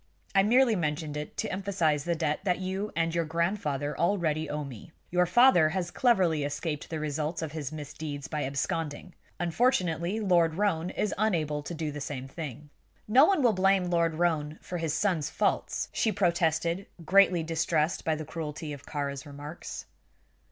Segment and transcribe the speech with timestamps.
[0.33, 4.63] I merely mentioned it to emphasize the debt that you and your grandfather already owe
[4.63, 4.91] me.
[5.11, 9.13] Your father has cleverly escaped the result of his misdeeds by absconding.
[9.39, 12.71] Unfortunately, Lord Roane is unable to do the same thing."
[13.07, 18.15] "No one will blame Lord Roane for his son's faults," she protested, greatly distressed by
[18.15, 19.85] the cruelty of Kāra's remarks.